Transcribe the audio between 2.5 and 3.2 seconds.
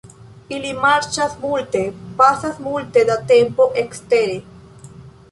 multe da